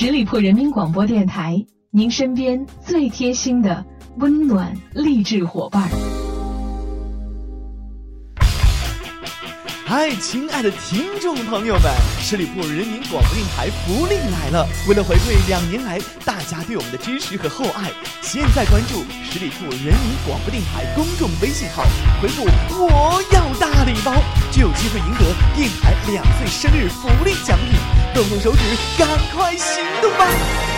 [0.00, 3.84] 十里铺人民广播电台，您身边最贴心的
[4.16, 5.90] 温暖励志伙伴。
[9.84, 14.66] 嗨，亲爱的听众朋友们，十里铺人民广播电台福利来了！
[14.88, 17.92] 为了回馈两年来大家对我们的支持和厚爱，
[18.22, 21.82] 现在关注十里铺人民广播电台公众微信号，
[22.22, 24.14] 回复“我要大礼包”，
[24.50, 27.78] 就有机会赢得电台两岁生日福利奖品。
[28.14, 28.58] 动动手指，
[28.98, 30.69] 赶快行动吧！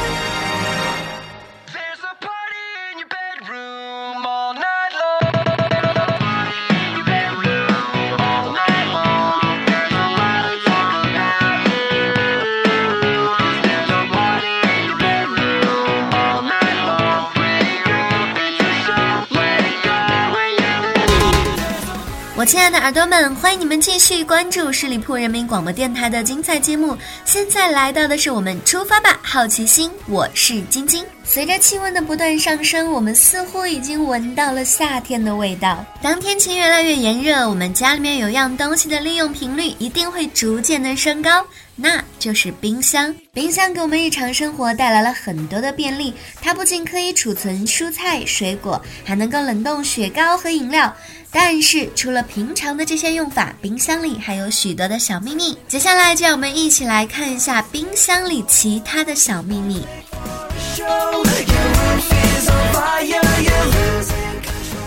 [22.42, 26.98] 我亲爱的耳朵们，欢迎你们继续关注十里铺人民广播电台的精彩节目。
[27.24, 31.04] 现在来到的是我们出发吧，好奇心，我是晶晶。
[31.22, 35.86] 随着气温的不断上升，我们似乎已经闻到了夏天的味道。
[36.02, 43.14] 当天气越来越炎热，我们家里面有样东西的利用频率一定会逐渐的升高，那就是冰箱。
[43.32, 50.94] 冰箱给我们日常生活带来了很多的便利，它不仅可以储存蔬菜水果，还能够冷冻雪糕和饮料。
[51.30, 55.56] 但是除了平常的这些用法，冰箱里还有许多的小秘密。
[55.66, 59.82] 接下来就让我们一起来看一下冰箱里其他的小秘密。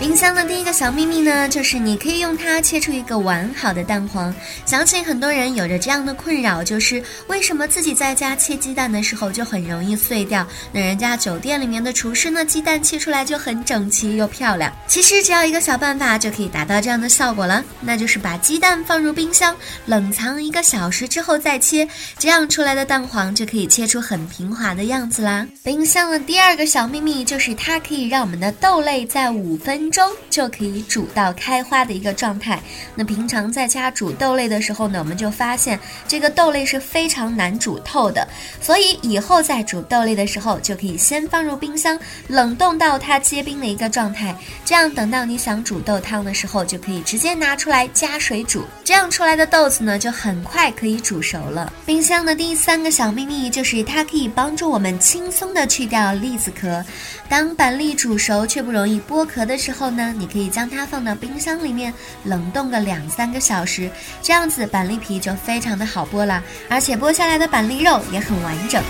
[0.06, 4.32] 冰箱的第一个小秘密呢，就是你可以用它切出一个完好的蛋黄。
[4.64, 10.46] 相信很多人有着这样的困扰，就是为什么自己在家切鸡蛋的时候就很容易碎掉？
[10.70, 14.72] 那人家酒店里面的厨师呢，鸡蛋切出来就很整齐又漂亮。
[14.86, 25.44] 其实只要一个小办法就可以达到这样的效果了，那就是把鸡蛋放入冰箱冷藏一个小时之后再切，这样出来的蛋黄就可以切出很平滑的样子啦。
[25.64, 29.90] 冰箱的第二个小秘密就是它可以让我们的豆类在五分。
[29.96, 32.60] 钟就可以煮到开花的一个状态。
[32.94, 38.28] 那平常在家煮豆类的时候呢，我们就发现这个豆类是非常难煮透的。
[38.60, 41.98] 所以以后在煮豆类的时候，就可以先放入冰箱
[42.28, 44.36] 冷冻到它结冰的一个状态。
[44.66, 48.64] 这样等到你想煮豆汤的时候，就可以直接拿出来加水煮。
[48.84, 51.72] 这样出来的豆子呢，就很快可以煮熟了。
[51.86, 56.84] 冰箱的第三个小秘密就是它可以帮助我们轻松的去掉栗子壳。
[57.30, 61.92] 当板栗煮熟却不容易剥壳的时候后呢，你可以将它放到冰箱里面
[62.24, 63.90] 冷冻个两三个小时，
[64.22, 68.82] 这样子板栗皮就非常的好剥了，而且剥下来的板栗肉也很完整。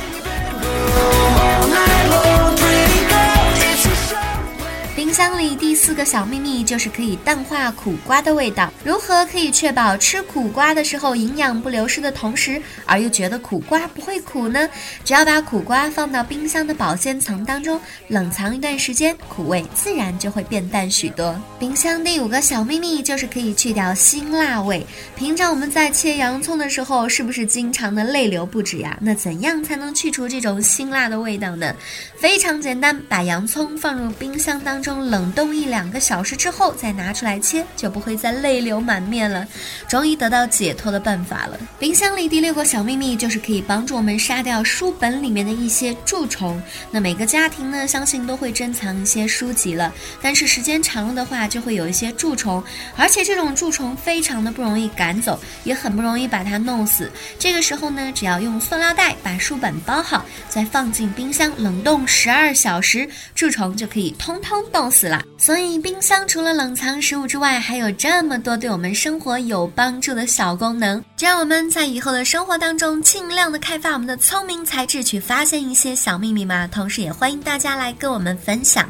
[5.16, 8.70] 箱里第四个小秘密就是可以淡化苦瓜的味道。
[8.84, 14.68] 如何可以确保吃苦瓜的时候营养不流失的同时，而又觉得苦瓜不会苦呢？
[15.06, 21.34] 只要把苦瓜放到冰箱的保鲜层当中冷藏一段时间，苦味自然就会变淡许多。
[21.58, 24.86] 冰箱第五个小秘密就是可以去掉辛辣味。
[25.16, 28.94] 平常我们在切洋葱的时候，是不是经常的泪流不止呀？
[29.00, 31.74] 那怎样才能去除这种辛辣的味道呢？
[32.18, 35.05] 非常简单，把洋葱放入冰箱当中。
[35.08, 39.46] 冷冻一两个小时之后再拿出来切，就不会再泪流满面了。
[39.88, 41.58] 终于得到解脱的办法了。
[41.78, 46.60] 冰箱里第六个小秘密就是可以帮助我们杀掉书本里面的一些蛀虫。
[46.90, 52.62] 那每个家庭呢，相信都会珍藏一些书籍了，但是时间长了的话，就会有一些蛀虫，
[52.96, 57.12] 而且这种蛀虫非常的不容易赶走，也很不容易把它弄死。
[57.38, 64.90] 这个时候呢，只要用塑料袋把书本包好，再放进冰箱冷冻十二小时，蛀虫就可以通通冻。
[64.95, 71.04] 死了，所以冰箱除了冷藏食物之外，还有这么多对我们生活有帮助的小功能。
[71.16, 76.66] 只要我们在以后的生活当中尽量的开发我们的聪明才智，去发现一些小秘密嘛。
[76.68, 78.88] 同时也欢迎大家来跟我们分享。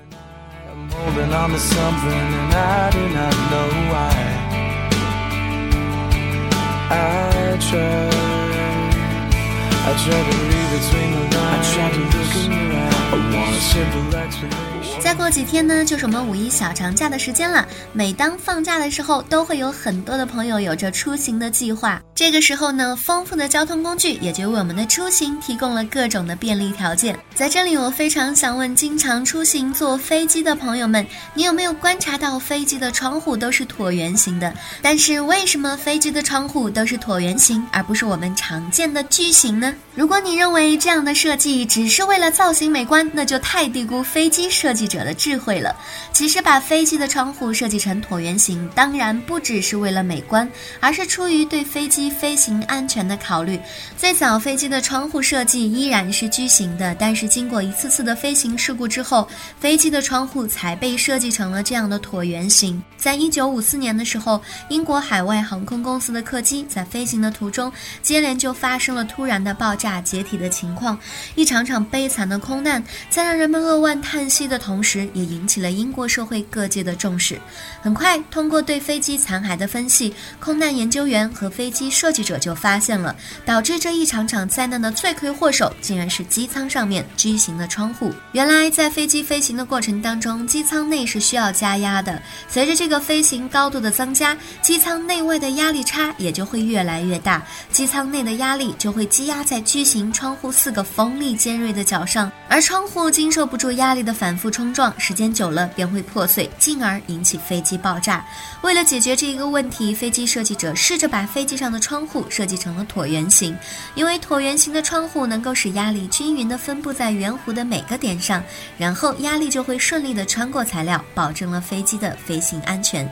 [15.01, 17.67] 再过几天呢，就是我们五一小长假的时间了。
[17.93, 22.03] 每当放假的时候，都会有很多的朋友有着出行的计划。
[22.15, 27.17] 这个时候呢，丰富的交通工具也就为我们的出行提供了各种的便利条件。
[27.35, 34.53] 在这里，我非常想问经常出行坐飞机的朋友们，你有没有观察到飞机的窗户都是椭圆形的？
[34.83, 39.75] 但是为什么飞机的窗户都是椭圆形，而不是我们常见的矩形呢？
[39.95, 45.75] 如果你认为这样的设计只是为了造型美观，那就太低估飞机设计者的智慧了。
[46.13, 50.47] 其实把飞机的窗户设计成椭圆形，当然不只是为了美观，
[50.81, 53.59] 而是出于对飞机飞行安全的考虑。
[53.97, 59.27] 最早飞机的窗户设计依然是矩形的，但是经过一次次的飞行事故之后，
[59.59, 62.83] 飞机的窗户才被设计成了这样的椭圆形。
[62.99, 69.77] 在一九五四年的时候，英国海外航空公司的客机在飞行的途中，接连就发生了突然的爆。
[69.77, 70.99] 炸解体的情况，
[71.35, 77.41] 一场场悲惨的空难，在让人们扼腕叹息的同时，也引起了英国社会各界的重视。
[77.81, 83.15] 很快，通过对飞机残骸的分析，空难研究员和飞机设计者就发现了
[83.45, 88.13] 导致这一场场灾难的罪魁祸首，竟然是机舱上面矩形的窗户。
[88.33, 92.21] 原来，在飞机飞行的过程当中，机舱内是需要加压的。
[92.49, 97.41] 随着这个飞行高度的增加，机舱内外的压力差也就会越来越大，
[97.71, 99.63] 机舱内的压力就会积压在。
[99.67, 108.25] 矩形窗户四个锋利尖锐的角上，而窗户经受不住压力的反复冲撞，时间久了便会破碎，进而引起飞机爆炸。
[108.63, 113.55] 为了解决这一个问题，飞机设计者试着把飞机上的窗户设计成了椭圆形，
[113.95, 118.43] 因为椭圆形的窗户能够使压力均匀地分布在圆弧的每个点上，
[118.79, 123.07] 然后压力就会顺利地穿过材料，保证了飞机的飞行安全。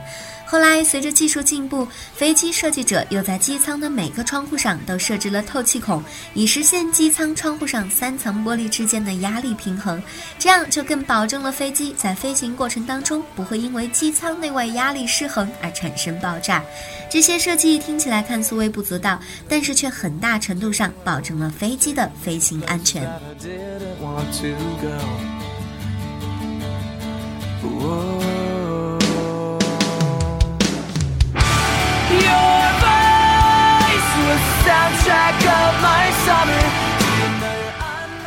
[0.47, 6.03] 后来，随着技术进步，飞机设计者又在机舱的每个窗户上都设置了透气孔，
[6.35, 10.01] 以实现机舱窗户上三层玻璃之间的压力平衡。
[10.37, 16.63] 这样就更保证了飞机在飞行过程当中不会因为机舱内外压力失衡而产生爆炸。
[17.09, 19.19] 这些设计听起来看似微不足道，
[19.49, 23.03] 但是却很大程度上保证了飞机的飞行安全。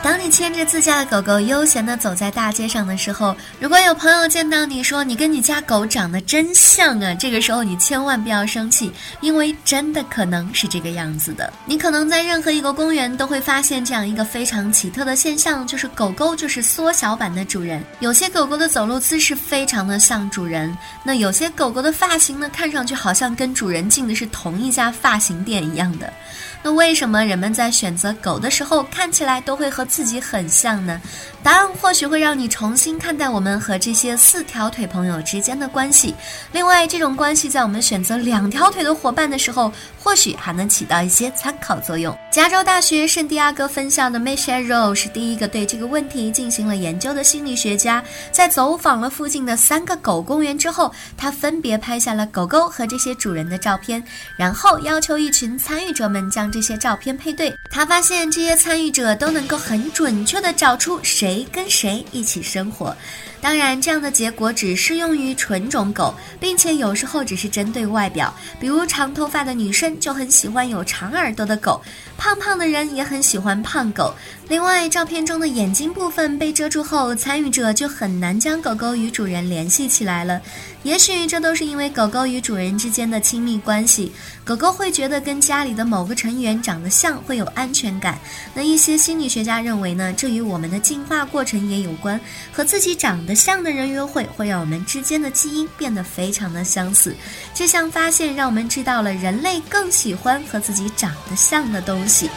[0.08, 8.90] 当你牵着自家的狗狗悠闲地走在大街上的时候，如果有朋友见到你说你跟你家狗长得真像啊，这个时候你千万不要生气，
[9.20, 11.52] 因为真的可能是这个样子的。
[11.66, 17.84] 你可能在任何一个公园都会发现这样一个非常奇特的现象，就是狗狗就是缩小版的主人。
[18.00, 26.11] 有些狗狗的走路姿势非常的像主人，那有些狗狗的发型呢，看上去好像跟主人进的是同一家发型店一样的。
[26.60, 31.00] 那为什么人们在选择狗的时候看起来都会和自己很像呢？
[31.40, 36.12] 答案或许会让你重新看待我们和这些四条腿朋友之间的关系。
[36.50, 39.72] 另外，这种关系在我们选择两条腿的伙伴的时候，
[40.02, 42.16] 或许还能起到一些参考作用。
[42.28, 48.02] 加州大学圣地亚哥分校的 Michelle Rowe 是第一个对这个问题进行了研究的心理学家。
[48.32, 54.02] 在走访了附近的三个狗公园之后，他分别拍下了狗狗和这些主人的照片，
[54.37, 56.48] 然后要求一群参与者们将。
[56.50, 62.97] 这些照片配对，他发现这些参与者都能够很准确的找出谁跟谁一起生活。
[63.40, 68.35] 当然，这样的结果只适用于纯种狗，并且有时候只是针对外表。
[68.58, 71.81] 比如，长头发的女生就很喜欢有长耳朵的狗，
[72.17, 74.12] 胖胖的人也很喜欢胖狗。
[74.49, 80.40] 另外，照片中的眼睛部分被遮住后，参与者就很难将狗狗与主人联系起来了。
[80.82, 84.11] 也许这都是因为狗狗与主人之间的亲密关系，
[84.44, 88.19] 狗狗会觉得跟家里的某个成员长得像会有安全感。
[88.55, 92.19] 那一些心理学家认为呢，这与我们的进化过程也有关，
[92.50, 93.27] 和自己长。
[93.28, 97.14] 得像的人约会会让我们之间的基因变得非常的相似。
[97.52, 102.30] 这项发现让我们知道了人类更喜欢和自己长得像的东西。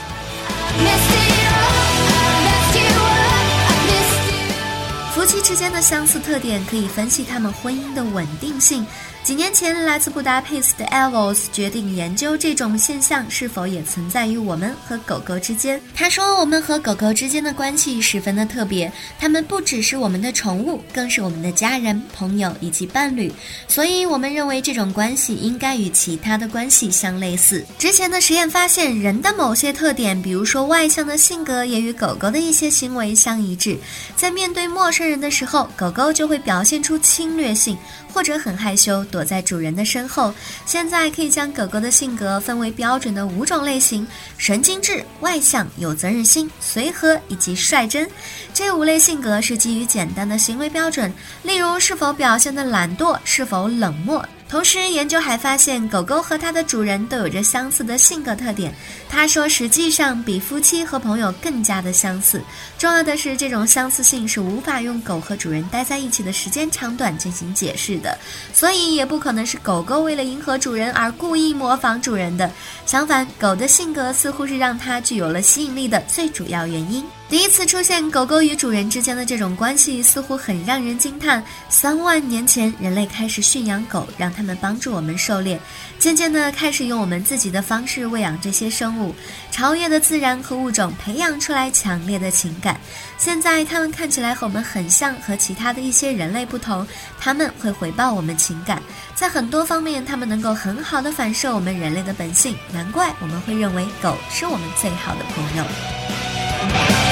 [5.14, 8.86] 夫妻之间的相似特点可以分析他们婚姻的稳定性。
[9.24, 15.80] 几年前，来自布达佩斯的 Elvis 决定研究这种现象是否也存在于我们和狗狗之间。
[15.94, 23.32] 他说：“我们和狗狗之间的关系十分的特别，它们不只是我们的宠物，更是我们的家人、朋友以及伴侣。
[23.68, 27.64] 所以，我们认为这种关系应该与其他的关系相类似。
[27.78, 33.78] 之前的实验发现，人的某些特点，比如说外向的性格，也与狗狗的一些行为相一致。
[34.16, 37.78] 在面对陌生人的时候，狗狗就会表现出侵略性，
[38.12, 40.34] 或者很害羞。”躲在主人的身后。
[40.66, 48.10] 现在可以将狗狗的性格分为标准的五种类型：神经质、外向、有责任心、随和以及率真。
[48.54, 51.14] 这五类性格是基于简单的行为标准，
[51.44, 54.26] 例如是否表现的懒惰，是否冷漠。
[54.52, 58.76] 同时，研究还发现，狗狗和它的主人都有着相似的性格特点。
[59.08, 62.44] 他说，实际上比夫妻和朋友更加的相似。
[62.78, 68.20] 重要的是，这种相似性是无法用狗和主人待在一起的时间长短进行解释的，
[68.54, 72.52] 所以也不可能是狗狗为了迎合主人而故意模仿主人的。
[72.86, 77.06] 相反，狗的性格似乎是让它具有了吸引力的最主要原因。
[77.32, 81.42] 第一次出现狗狗与主人之间的这种关系，似乎很让人惊叹。
[81.70, 85.58] 三万年前，人类开始驯养狗，让它们帮助我们狩猎，
[85.98, 89.16] 渐渐地开始用我们自己的方式喂养这些生物。
[89.50, 92.78] 超越的自然和物种培养出来强烈的情感。
[93.18, 96.86] 现在，它们看起来和我们很像，和其他的一些人类不同，
[97.18, 98.84] 它们会回报我们情感，
[99.16, 102.58] 在很多方面，它们能够很好的反射我们人类的本性。
[102.74, 107.11] 难怪我们会认为狗是我们最好的朋友。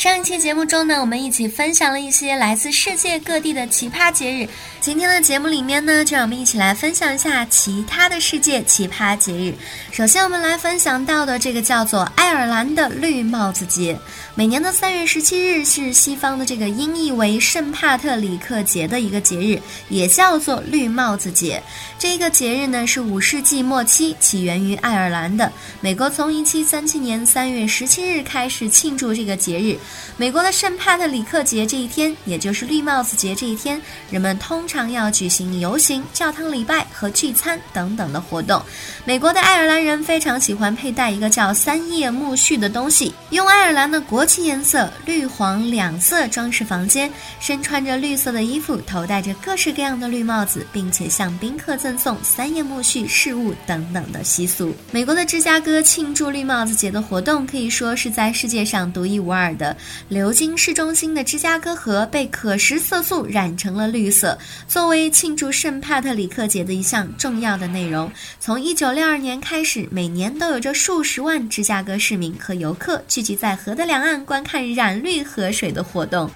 [0.00, 4.48] 上一期节目中呢，我们一起分享了一些来自世界各地的奇葩节日。
[4.80, 9.54] 今天的节目里面呢，就让我们一起来分享一下其他的世界奇葩节日。
[9.92, 13.94] 首先，我们来分享到的这个叫做爱尔兰的绿帽子节。
[14.36, 21.60] 每年的三月十七日是西方的这个音译为圣帕特里克节的一个节日，也叫做绿帽子节。
[21.98, 25.50] 这个节日呢是五世纪末期起源于爱尔兰的。
[25.80, 29.76] 美国从一七三七年三月十七日开始庆祝这个节日。
[30.16, 38.62] 美国的圣帕特里克节这一天，也就是绿帽子节这一天，人们通常要举行游行、教堂礼拜和聚餐等等的活动。
[39.04, 47.10] 美国的爱尔兰人非常喜欢佩戴一个叫三叶苜蓿的东西，用爱尔兰的国国旗颜色绿黄两色装饰房间，
[47.40, 54.74] 身穿着绿色的衣服，头戴着各式各样的绿帽子，并且向宾客赠送三叶苜蓿饰物等等的习俗。
[54.92, 59.74] 美国的芝加哥庆祝绿帽子节的活动可以说是在世界上独一无二的。
[60.10, 68.12] 流经市中心的芝加哥河被可食色素染成了绿色，作为庆祝圣帕特里克节的一项重要的内容。
[68.38, 76.30] 从一九六二年开始，每年都有着数十万芝加哥市民和游客聚集在河的两岸观看染绿河水的活动。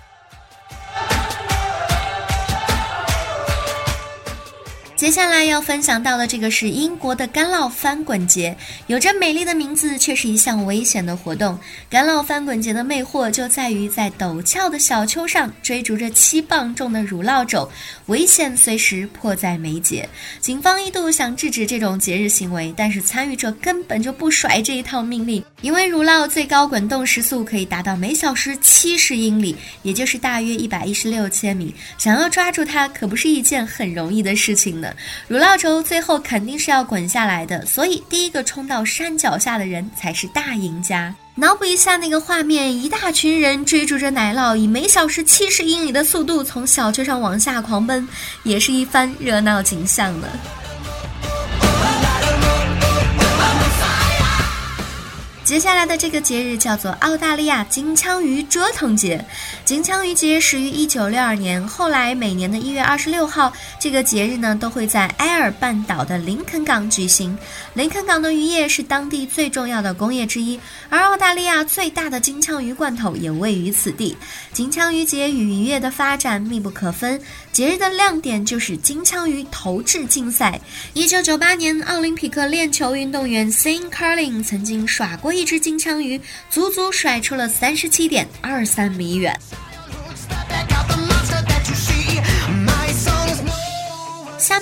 [4.97, 11.59] 接下来要分享到的这个是英国的干酪翻滚节，有着美丽的名字，却是一项危险的活动。
[11.91, 17.71] 干酪翻滚节的魅惑就在于在陡峭的小丘上追逐着七磅重的乳酪肘，
[18.07, 20.09] 危险随时迫在眉睫。
[20.41, 31.75] 警方一度想制止这种节日行为，但是参与者根本就不甩这一套命令，因为乳酪最高滚动时速可以达到每小时七十英里，也就是大约一百一十六千米。
[31.99, 34.95] 想要抓住它，可不是一件很容易的事情呢。
[35.27, 41.15] 乳酪轴最后肯定是要滚下来的，所以第一个冲到山脚下的人才是大赢家。
[41.37, 48.07] 脑补一下那个画面，一大群人追逐着奶酪，以每小时七十英里的速度从小车上往下狂奔，
[48.45, 50.29] 也是一番热闹景象呢。
[55.45, 59.23] 接下来的这个节日叫做澳大利亚金枪鱼折腾节。
[59.63, 67.37] 金枪鱼节始于一九六二年，后来每年的一月二十六号，这个节日呢都会在埃尔半岛的林肯港举行。
[67.75, 70.59] 林肯港的渔业是当地最重要的工业之一，
[70.89, 74.17] 而澳大利亚最大的金枪鱼罐头也位于此地。
[74.55, 77.21] 金枪鱼节与渔业的发展密不可分。
[77.55, 80.61] 节日的亮点就是金枪鱼投掷竞赛。
[80.93, 86.21] 一九九八年，奥林匹克链球运动员 Sean Carling 曾经耍过一只金枪鱼，
[86.51, 89.39] 足足甩出了三十七点二三米远。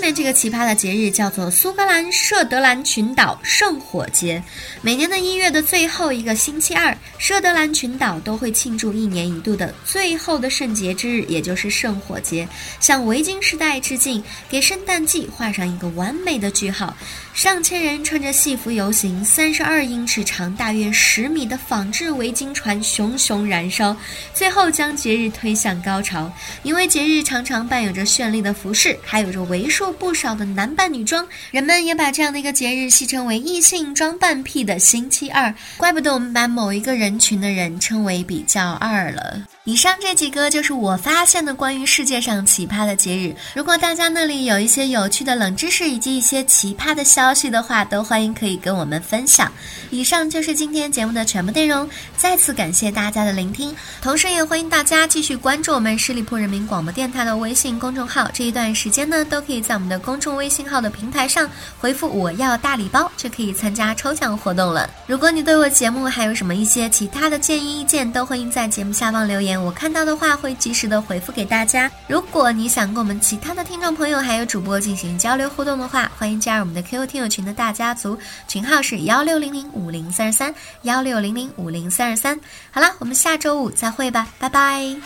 [0.02, 4.42] 面这个奇葩的节日叫做苏格兰舍德兰群岛圣火节。
[4.80, 12.48] 每年的一月的最后一个星期二，舍德兰群岛都会庆祝一年一度的最后的圣节之日，也就是圣火节，
[12.80, 16.96] 向维京时代致敬，给圣诞季画上一个完美的句号。
[17.34, 23.96] 上千人穿着戏服游行，三十二英尺长、大约十米的仿制维京船熊熊燃烧，
[24.34, 26.30] 最后将节日推向高潮。
[26.62, 35.52] 因为节日常常伴有着绚丽的服饰，还有着为数不少的男扮女装，人们也把这样的一个节日戏称为“异性装扮癖”的星期二。
[35.78, 39.42] 怪不得我们把某一个人群的人称为比较二了。
[39.64, 43.32] 以上这几个就是我发现的关于世界上奇葩的节日。
[43.54, 49.52] 如果大家那里有一些有趣的冷知识以及一些奇葩的消息的话，都欢迎可以跟我们分享。
[49.90, 58.28] 以上就是今天节目的全部内容，再次感谢大家的聆听，同时也欢迎大家继续关注我们十里铺人民广播电台的微信公众号。
[58.34, 64.90] 这一段时间呢，都可以在我们的公众微信号的平台上回复“我要大礼包”，就可以参加抽奖活动了。
[65.06, 69.51] 如果你对我节目还有什么一些其他的建议意见，都欢迎在节目下方留言。
[69.60, 71.90] 我看到的话会及时的回复给大家。
[72.06, 78.16] 如果你想跟我们其他的听众朋友还有主播进行交流互动的话，欢迎加入我们的 QQ 听友群的大家族，
[78.46, 82.38] 群号是幺六零零五零三十三幺六零零五零三十三。
[82.70, 84.96] 好了，我们下周五再会吧，拜拜。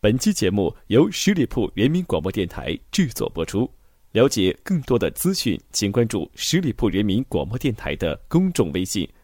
[0.00, 3.70] 本期节目由十里铺人民广播电台制作播出。
[4.10, 9.08] 了解更多的资讯，请关注十里铺人民广播电台的公众微信。